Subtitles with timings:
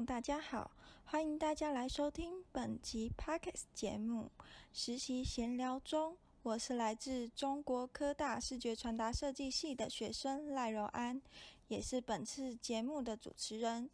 [0.00, 0.70] 大家好，
[1.04, 4.30] 欢迎大家来收听本集 Pockets 节目
[4.72, 6.12] 《实习闲聊中》。
[6.42, 11.20] 我是来自中国科大视觉传达设计系的学生赖柔安，
[11.68, 13.90] 也是本次节目的主持人。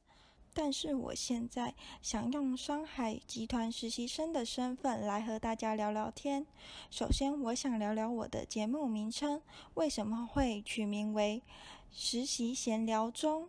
[0.55, 6.47] 但是我现在想用双海集团实习生的身份来和大家聊聊天。
[6.91, 9.43] 首先，我想聊聊我的节目名称
[9.75, 11.43] 为什么会取名为
[11.91, 13.45] 《实习闲聊中》。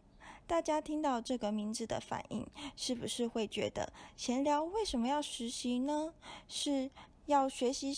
[0.49, 2.43] 大家听到这个名字的反应，
[2.75, 6.11] 是不是会觉得闲聊为什么要实习呢？
[6.47, 6.89] 是
[7.27, 7.93] 要学习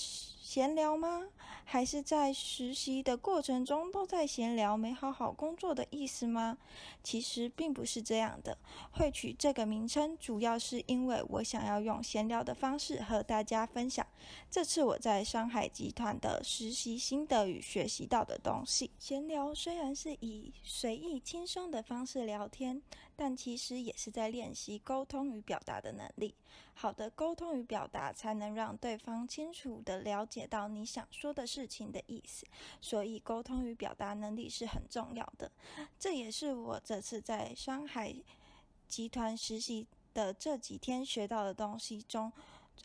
[0.52, 1.30] 闲聊吗？
[1.64, 6.58] 还是在实习的过程中都在闲聊，没好好工作的意思吗？
[7.02, 8.58] 其实并不是这样的。
[8.92, 14.06] 会取这个名称，主要是因为我想要用闲聊的方式和大家分享
[14.50, 18.92] 这次我在上海集团的实习心得与学习到的东西。
[19.00, 22.82] 闲聊虽然是以随意轻松的方式聊天，
[23.16, 26.36] 但其实也是在练习沟通与表达的能力。
[26.74, 32.46] 好的沟通与表达，才能让对方清楚地了解到你想说的事情的意思。
[32.80, 35.52] 所以，沟通与表达能力是很重要的。
[36.00, 38.16] 这也是我这次在上海
[38.88, 42.32] 集团实习的这几天学到的东西中。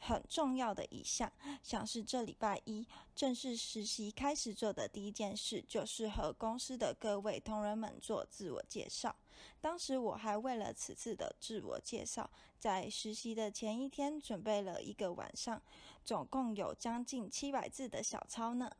[0.01, 1.31] 很重要的一项，
[1.63, 9.15] 像是这礼拜一正式实习开始做的第一件事，就是和公司的各位同仁们做自我介绍。
[9.61, 15.61] 当时我还为了此次的自我介绍，在实习的前一天准备了一个晚上，
[16.05, 18.71] 总共有将近七百字的小抄呢。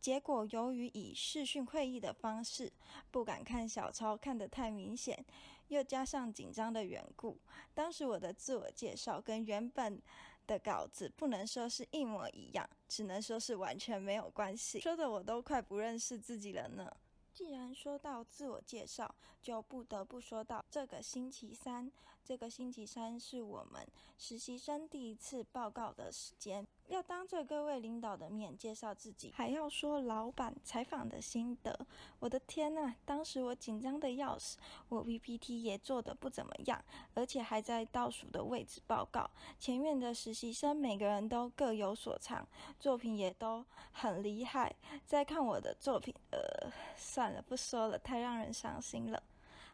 [0.00, 2.72] 结果由于以视讯会议的方式，
[3.10, 5.24] 不敢看小抄看得太明显，
[5.68, 7.36] 又加上紧张的缘故，
[7.74, 10.00] 当时我的自我介绍跟原本。
[10.48, 14.80] 的稿子不能说是一模一样，只能说是完全没有关系。
[14.80, 16.90] 说的我都快不认识自己了呢。
[17.34, 21.92] 既然说到自我介绍，就不得不说到这个星期三。
[22.24, 23.86] 这个星期三是我们
[24.18, 26.66] 实习生第一次报告的时间。
[26.88, 31.86] 要当着各位领导的面介绍自己，还要说老板采访的心得。
[32.18, 34.56] 我的天呐，当时我紧张的要死，
[34.88, 36.82] 我 PPT 也做的不怎么样，
[37.14, 39.30] 而且还在倒数的位置报告。
[39.58, 42.46] 前面的实习生每个人都各有所长，
[42.80, 44.74] 作品也都很厉害。
[45.04, 49.22] 再看我的作品，呃，算了，不说了，太让人伤心了。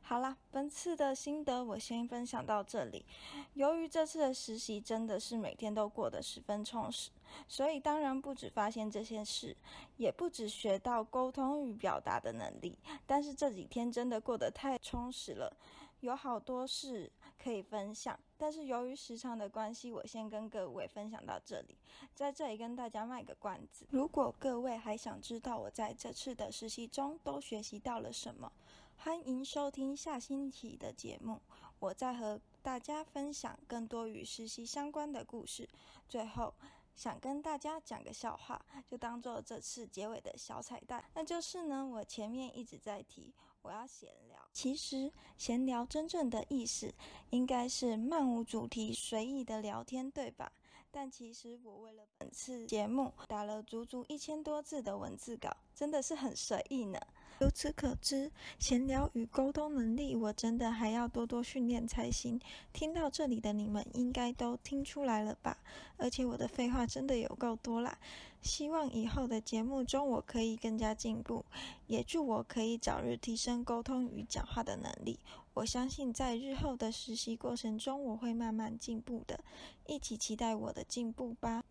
[0.07, 3.07] 好啦，本次的心得我先分享到这里。
[3.55, 7.11] 由于这次的实习真的是每天都过得十分充实，
[7.49, 9.57] 所以当然不止发现这些事，
[9.97, 12.79] 也不止学到沟通与表达的能力。
[13.07, 15.57] 但是这几天真的过得太充实了，
[16.01, 17.11] 有好多事
[17.43, 18.17] 可以分享。
[18.37, 21.79] 但是由于时长的关系，我先跟各位分享到这里。
[22.15, 28.53] 在这里跟大家卖个关子，如果各位还想知道我在这次的实习中都学习到了什么。
[28.97, 31.41] 欢迎收听下星期的节目，
[31.79, 35.69] 我再和大家分享更多与实习相关的故事。
[36.09, 36.55] 最后，
[36.95, 41.05] 想跟大家讲个笑话，就当做这次结尾的小彩蛋。
[41.15, 46.93] 那就是呢，我前面一直在提我要闲聊，其实闲聊真正的意思
[47.31, 50.51] 应该是漫无主题、随意的聊天，对吧？
[50.91, 57.01] 但其实我为了本次节目打了足足一千多字的文字稿，真的是很随意呢。
[57.41, 62.41] 由此可知，闲聊与沟通能力，我真的还要多多训练才行。
[62.73, 65.59] 听到这里的你们，应该都听出来了吧？
[65.97, 67.99] 而且我的废话真的有够多啦！
[68.41, 71.45] 希望以后的节目中，我可以更加进步，
[71.89, 75.19] 也祝我可以早日提升沟通与讲话的能力。
[75.55, 79.41] 我相信在日后的实习过程中，我会慢慢进步的。
[79.87, 81.65] 一起期待我的进步吧！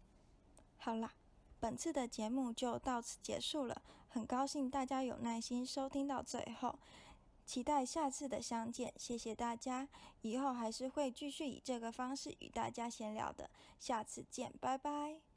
[0.78, 1.14] 好啦。
[1.60, 3.82] 本次的节目就到此结束了，
[4.14, 6.78] 很高兴大家有耐心收听到最后，
[7.48, 9.88] 期待下次的相见，谢谢大家，
[10.22, 15.33] 以后还是会继续以这个方式与大家闲聊的，下次见，拜拜。